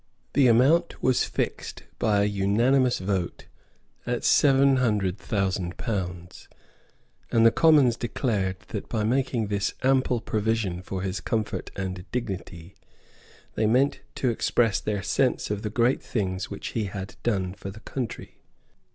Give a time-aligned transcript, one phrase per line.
[0.33, 3.45] The amount was fixed, by an unanimous vote,
[4.07, 6.49] at seven hundred thousand pounds;
[7.31, 12.73] and the Commons declared that, by making this ample provision for his comfort and dignity,
[13.53, 17.69] they meant to express their sense of the great things which he had done for
[17.69, 18.39] the country.